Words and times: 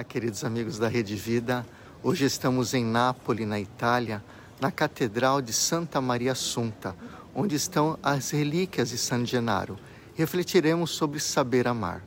Olá, 0.00 0.04
queridos 0.04 0.44
amigos 0.44 0.78
da 0.78 0.88
Rede 0.88 1.14
Vida. 1.14 1.66
Hoje 2.02 2.24
estamos 2.24 2.72
em 2.72 2.82
Nápoles, 2.82 3.46
na 3.46 3.60
Itália, 3.60 4.24
na 4.58 4.72
Catedral 4.72 5.42
de 5.42 5.52
Santa 5.52 6.00
Maria 6.00 6.32
Assunta, 6.32 6.96
onde 7.34 7.54
estão 7.54 7.98
as 8.02 8.30
relíquias 8.30 8.88
de 8.88 8.96
San 8.96 9.26
Gennaro. 9.26 9.78
Refletiremos 10.14 10.92
sobre 10.92 11.20
saber 11.20 11.68
amar. 11.68 12.02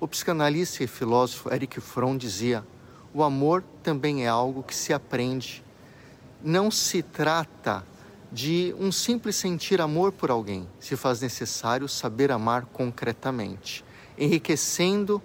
O 0.00 0.08
psicanalista 0.08 0.82
e 0.82 0.86
filósofo 0.86 1.52
Eric 1.52 1.78
Fromm 1.78 2.16
dizia: 2.16 2.64
o 3.12 3.22
amor 3.22 3.62
também 3.82 4.24
é 4.24 4.28
algo 4.28 4.62
que 4.62 4.74
se 4.74 4.94
aprende. 4.94 5.62
Não 6.42 6.70
se 6.70 7.02
trata 7.02 7.84
de 8.32 8.74
um 8.78 8.90
simples 8.90 9.36
sentir 9.36 9.78
amor 9.82 10.10
por 10.10 10.30
alguém, 10.30 10.66
se 10.80 10.96
faz 10.96 11.20
necessário 11.20 11.86
saber 11.86 12.32
amar 12.32 12.64
concretamente, 12.64 13.84
enriquecendo 14.16 15.20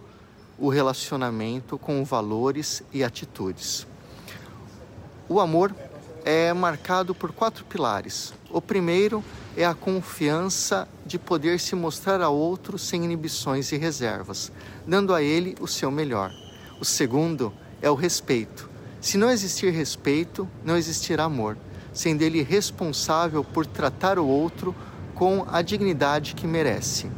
o 0.62 0.70
relacionamento 0.70 1.76
com 1.76 2.06
valores 2.06 2.84
e 2.94 3.04
atitudes. 3.04 3.88
O 5.28 5.40
amor 5.40 5.76
é 6.24 6.54
marcado 6.54 7.16
por 7.16 7.32
quatro 7.32 7.66
pilares. 7.66 8.32
O 8.48 8.62
primeiro 8.62 9.24
é 9.58 9.66
a 9.66 9.74
confiança 9.74 10.88
de 11.04 11.18
poder 11.18 11.60
se 11.60 11.76
mostrar 11.76 12.22
a 12.22 12.30
outro 12.30 12.78
sem 12.78 13.04
inibições 13.04 13.72
e 13.72 13.78
reservas, 13.78 14.52
dando 14.86 15.16
a 15.16 15.24
ele 15.24 15.56
o 15.60 15.68
seu 15.68 15.90
melhor. 15.90 16.32
O 16.80 16.86
segundo 16.86 17.52
é 17.82 17.90
o 17.90 17.96
respeito. 17.96 18.70
Se 19.02 19.18
não 19.18 19.32
existir 19.32 19.74
respeito, 19.74 20.48
não 20.64 20.78
existirá 20.78 21.24
amor, 21.24 21.58
sendo 21.92 22.22
ele 22.22 22.44
responsável 22.44 23.44
por 23.44 23.66
tratar 23.66 24.20
o 24.20 24.28
outro 24.28 24.76
com 25.16 25.44
a 25.50 25.64
dignidade 25.64 26.36
que 26.36 26.46
merece. 26.46 27.10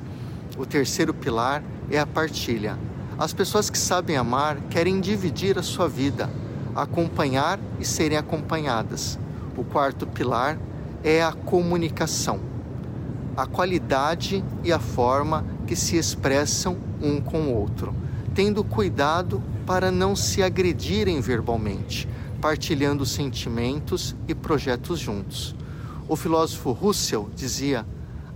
O 0.58 0.66
terceiro 0.66 1.14
pilar 1.14 1.62
é 1.92 2.00
a 2.00 2.06
partilha, 2.06 2.78
as 3.18 3.34
pessoas 3.34 3.70
que 3.70 3.78
sabem 3.78 4.18
amar 4.18 4.58
querem 4.70 5.00
dividir 5.00 5.58
a 5.58 5.64
sua 5.64 5.88
vida, 5.88 6.30
acompanhar 6.76 7.60
e 7.80 7.86
serem 7.86 8.18
acompanhadas. 8.18 9.20
O 9.56 9.64
quarto 9.64 10.08
pilar 10.08 10.58
é 11.04 11.24
a 11.24 11.32
comunicação, 11.32 12.40
a 13.38 13.46
qualidade 13.46 14.44
e 14.64 14.72
a 14.72 14.80
forma 14.80 15.46
que 15.68 15.76
se 15.76 15.96
expressam 15.96 16.78
um 17.02 17.22
com 17.22 17.42
o 17.44 17.56
outro, 17.56 17.94
tendo 18.34 18.64
cuidado 18.64 19.44
para 19.66 19.92
não 19.92 20.16
se 20.16 20.42
agredirem 20.42 21.22
verbalmente, 21.22 22.08
partilhando 22.42 23.06
sentimentos 23.06 24.16
e 24.28 24.34
projetos 24.34 25.00
juntos. 25.00 25.56
O 26.08 26.16
filósofo 26.16 26.72
Russell 26.72 27.30
dizia: 27.36 27.86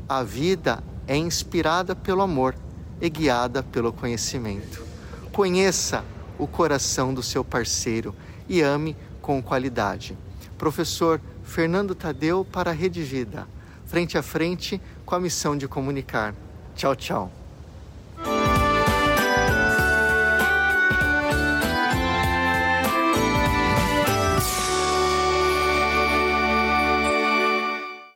a 0.08 0.23
vida 0.23 0.83
é 1.08 1.17
inspirada 1.17 1.95
pelo 1.95 2.22
amor 2.22 2.55
e 3.01 3.09
guiada 3.09 3.61
pelo 3.63 3.93
conhecimento. 3.93 4.83
Conheça 5.31 6.03
o 6.37 6.47
coração 6.47 7.13
do 7.13 7.21
seu 7.21 7.43
parceiro 7.43 8.15
e 8.47 8.61
ame 8.61 8.95
com 9.21 9.41
qualidade. 9.41 10.17
Professor 10.57 11.21
Fernando 11.43 11.93
Tadeu 11.93 12.45
para 12.45 12.71
a 12.71 12.73
Rede 12.73 13.03
Vida, 13.03 13.47
frente 13.85 14.17
a 14.17 14.23
frente 14.23 14.81
com 15.05 15.15
a 15.15 15.19
missão 15.19 15.55
de 15.55 15.67
comunicar. 15.67 16.33
Tchau, 16.75 16.95
tchau. 16.95 17.36